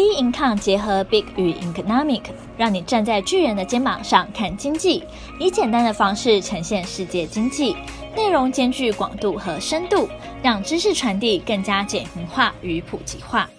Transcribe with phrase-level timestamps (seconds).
[0.00, 2.22] B Income 结合 Big 与 Economic，
[2.56, 5.04] 让你站在巨人的肩膀上看经济，
[5.38, 7.76] 以简单的方式呈现世界经济，
[8.16, 10.08] 内容兼具广度和深度，
[10.42, 13.50] 让知识传递更加简明化与普及化。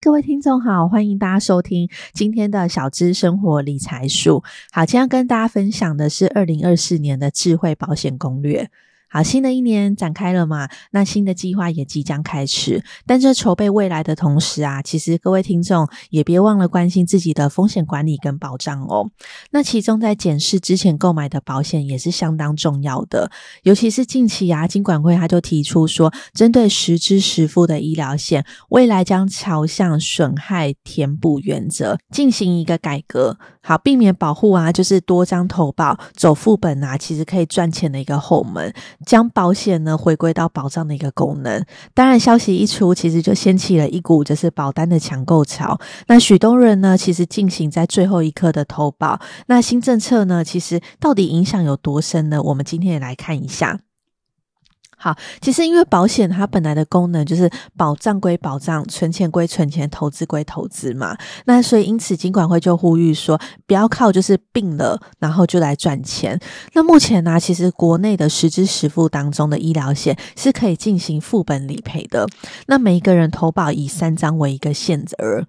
[0.00, 4.42] 各位听众好，欢迎大家收听今天的小资生活理财术。
[4.72, 8.68] 好，今天要跟大家分享的是二零二四年的智慧保险攻略。
[9.10, 12.84] 好，新的一年展开了嘛，那新的计划也即将开始。
[13.06, 19.10] 但在筹备未来的同时啊，其实各位听众也别忘了关心自己的风险管理跟保障哦。
[19.50, 23.30] 那其中在检视之前购买的保险也是相当重要的，
[23.62, 33.38] 尤其是近期啊，金管会他就提出说，针对实支实付的医疗险，未来将朝向损害填补原则进行一个改革。
[33.62, 38.72] 好，避免保护啊，就是多张投保走副本啊，其实可以赚钱的一个后门。
[39.06, 45.78] 将保险呢回归到保障的一个功能，当然消息一出，其实就掀起了一股就是保单的抢购潮。
[46.08, 49.20] 那许多人呢，其实进行在最后一刻的投保。
[49.46, 52.42] 那新政策呢，其实到底影响有多深呢？
[52.42, 53.80] 我们今天也来看一下。
[55.00, 61.16] 好，其实因为保险它本来的功能就是保障归保障，存钱归存钱，投资归投资嘛。
[61.44, 66.38] 那所以因此，金管会就呼吁说，不要靠就是病了然后就来赚钱。
[66.72, 72.26] 那目前呢、其实国内的实支实付当中的医疗险是可以进行副本理赔的。
[72.66, 75.46] 那每一个人投保以三张为一个限额。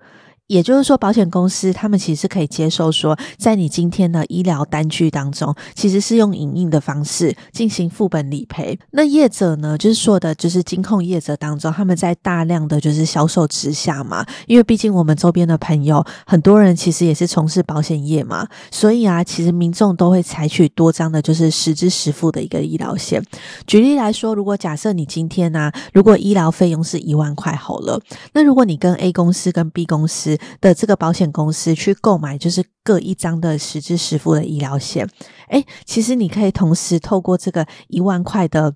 [0.50, 8.78] 也就是说，保险公司他们其实可以接受说，在你今天的医疗单据当中，其实是用影印的方式进行副本理赔。
[8.90, 23.24] 那业者呢，就是说的，就是金控业者当中，他们在大量的就是销售之下嘛，因为毕竟我们周边的朋友很多人其实也是从事保险业嘛，所以啊，其实民众都会采取多张的，就是实支实付的一个医疗险。
[23.68, 28.02] 举例来说，如果假设你今天呢、啊，如果医疗费用是一万块好了，
[28.34, 35.08] 那如果你跟 A 公司跟 B 公司的这个保险公司去购买，就是各一张的实支实付的医疗险。
[35.50, 38.76] 诶，其实你可以同时透过这个一万块的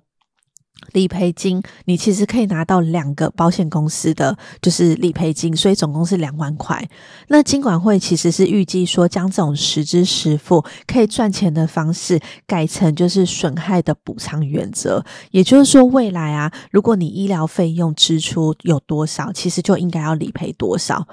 [0.92, 6.86] 理赔金，你其实可以拿到两个保险公司的就是理赔金，所以总共是两万块。
[7.28, 21.06] 那金管会其实是预计说，将这种实支实付可以赚钱的方式改成就是损害的补偿原则，也就是说，未来啊，如果你医疗费用支出有多少，其实就应该要理赔多少。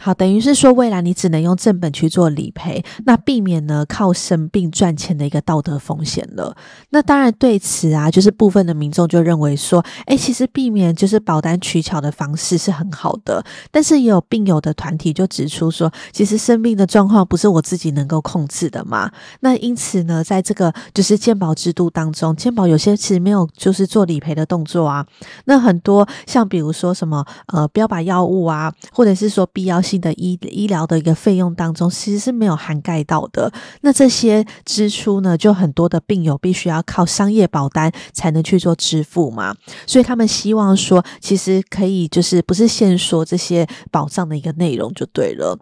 [0.00, 6.54] 好，等于是说，未来你只能用正本去做理赔，那避免呢靠生病赚钱的一个道德风险了。
[6.90, 13.44] 那当然对此啊，就是部分的民众就认为说，诶，其实避免就是保单取巧的方式是很好的。
[13.70, 19.10] 但是也有病友的团体就指出说，其实生病的状况不是我自己能够控制的嘛。
[19.40, 25.06] 那因此呢，在这个就是健保制度当中，健保有些其实没有就是做理赔的动作啊。
[25.44, 33.52] 那很多像比如说什么呃标靶药物啊，或者是说必要性的医医疗的一个费用当中，其实是没有涵盖到的。
[33.82, 39.54] 那这些支出呢，就很多的病友必须要靠商业保单才能去做支付嘛。
[39.86, 45.58] 所以他们希望说，其实可以就是不是限说这些保障的一个内容就对了。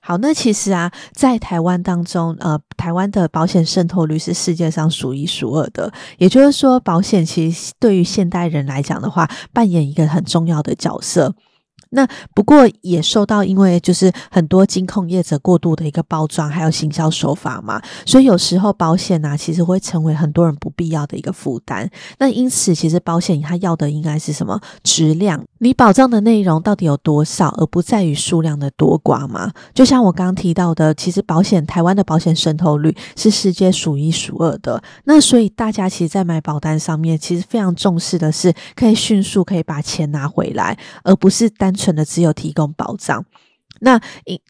[0.00, 5.92] 好，那其实啊，在台湾当中，呃，台湾的保险渗透率是世界上数一数二的。
[6.18, 11.32] 也就是说，保险其实对于现代人来讲的话，扮演一个很重要的角色。
[11.90, 21.88] 那不过也受到，因为就是很多金控业者过度的一个包装，还有行销手法嘛，所以有时候保险啊，其实会成为很多人不必要的一个负担。
[22.18, 24.60] 那因此，其实保险它要的应该是什么？
[24.82, 29.52] 质量，你保障的内容到底有多少，而不在于数量的多寡嘛。
[29.72, 34.82] 就像我刚刚提到的，其实保险台湾的保险渗透率是世界数一数二的。
[35.04, 41.96] 那所以大家其实，在买保单上面，其实非常重视的是可以迅速可以把钱拿回来，而不是单纯。
[41.96, 43.24] 的只有提供保障。
[43.80, 44.00] 那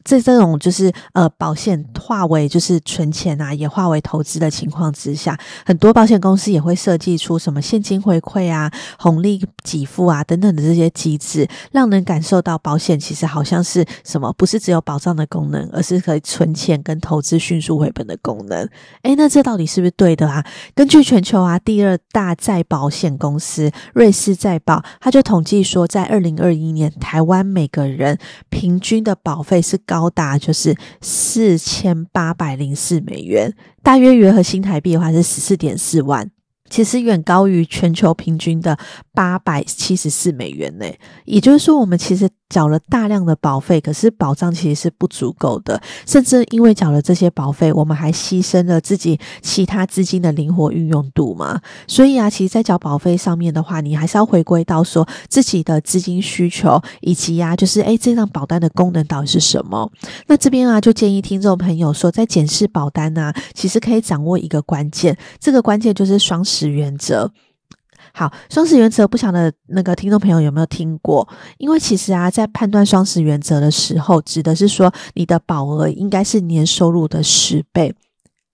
[0.03, 18.67] 这这种就是呃保险化为就是存钱啊，也化为投资的情况之下，很多保险公司也会设计出什么现金回馈啊、红利给付啊等等的这些机制，让人感受到保险其实好像是什么，不是只有保障的功能，而是可以存钱跟投资迅速回本的功能。
[19.01, 20.45] 诶，那这到底是不是对的啊？
[20.73, 28.17] 根据全球啊第二大再保险公司瑞士再保，他就统计说，在二零二一年，台湾每个人
[28.49, 33.53] 平均的保费是高达就是四千八百零四美元，
[33.83, 36.29] 大约约合新台币的话是十四点四万，
[36.69, 38.77] 其实远高于全球平均的
[39.13, 40.85] 八百七十四美元呢。
[41.25, 51.59] 也就是说，我们其实缴了大量的保费，可是保障其实是不足够的，甚至因为缴了这些保费，我们还牺牲了自己其他资金的灵活运用度嘛。
[51.87, 59.91] 所以啊，其实，在缴保费上面的话，你还是要回归到说自己的资金需求，以及啊，就是诶，这张保单的功能到底是什么？
[60.27, 67.29] 那这边啊，就建议听众朋友说，在检视保单呢、啊，其实可以掌握一个关键，这个关键就是双十原则。
[68.17, 71.29] 好，双十原则不晓得那个听众朋友有没有听过？
[71.59, 77.93] 因为其实啊，在判断双十原则的时候，指的是说你的保额应该是年收入的十倍。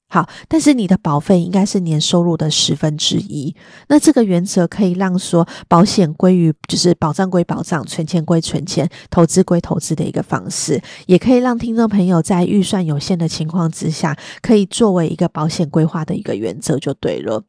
[0.09, 3.55] 好，但是你的保费应该是年收入的十分之一。
[3.87, 17.41] 那这个原则可以让说保险归于就是保障归保障，存钱归存钱，投资归投资的一个方式，也可以让听众朋友在预算有限的情况之下，可以作为一个保险规划的一个原则就对了。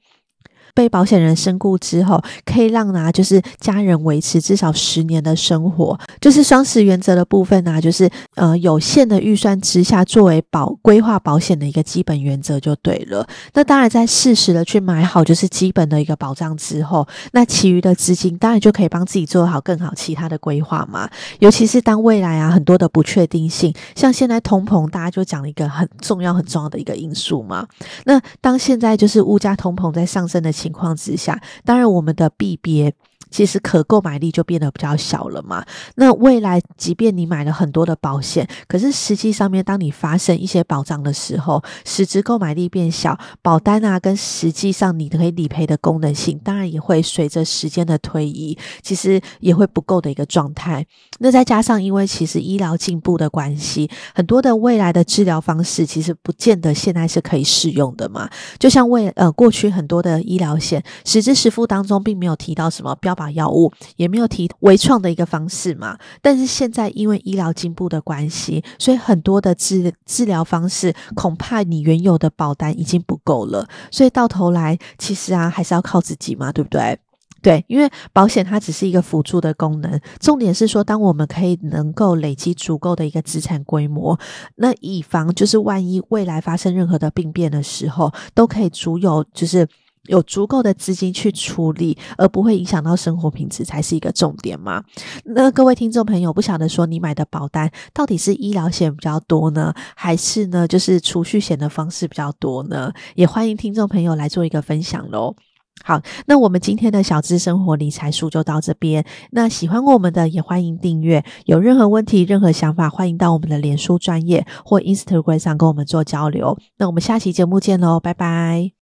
[0.74, 13.26] 被保险人身故之后，可以让呢，就是家人维持至少十年的生活，就是双十原则的部分呢，就是呃有限的预算之下，作为保规划保险的一个基本原则就对了。
[13.52, 21.08] 那当然，在适时的去买好就是基本的一个保障之后，那其余的资金当然就可以帮自己做好更好其他的规划嘛。
[21.38, 27.66] 尤其是当未来啊很多的不确定性，像现在通膨，大家就讲了一个很重要很重要的一个因素嘛。
[28.04, 32.94] 那当现在就是物价通膨在上升的情况之下，当然我们的币别。
[33.34, 35.66] 其实可购买力就变得比较小了嘛。
[35.96, 50.86] 那未来，即便你买了很多的保险，可是实际上面，当你发生一些保障的时候，实质购买力变小，保单啊，跟实际上你可以理赔的功能性，当然也会随着时间的推移，其实也会不够的一个状态。
[51.18, 58.30] 那再加上，因为其实医疗进步的关系，很多的未来的治疗方式，其实不见得现在是可以适用的嘛。
[58.60, 63.23] 就像未呃过去很多的医疗险，实质实付当中并没有提到什么标靶。
[63.30, 76.98] 药物也没有提微创的一个方式嘛，但是现在因为医疗进步的关系，所以很多的治治疗方式恐怕你原有的保单已经不够了，所以到头来其实啊还是要靠自己嘛，对不对？
[77.42, 84.18] 对，因为保险它只是一个辅助的功能，重点是说，当我们可以能够累积足够的一个资产规模，
[84.56, 89.68] 那以防就是万一未来发生任何的病变的时候，都可以足有就是。
[90.06, 94.82] 有足够的资金去处理，而不会影响到生活品质，才是一个重点嘛。
[95.24, 102.92] 那各位听众朋友，不晓得说你买的保单到底是医疗险比较多呢，还是呢就是储蓄险的方式比较多呢？
[103.14, 105.34] 也欢迎听众朋友来做一个分享喽。
[105.82, 109.04] 好，那我们今天的小资生活理财书就到这边。
[109.32, 116.56] 那喜欢我们的也欢迎订阅，有任何问题、任何想法，欢迎到我们的脸书专业或 Instagram 上跟我们做交流。
[116.78, 118.70] 那我们下期节目见喽，拜拜。